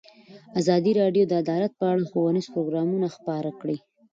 ازادي 0.59 0.91
راډیو 1.01 1.23
د 1.27 1.33
عدالت 1.43 1.71
په 1.79 1.85
اړه 1.91 2.09
ښوونیز 2.09 2.45
پروګرامونه 2.53 3.07
خپاره 3.15 3.49
کړي. 3.59 3.77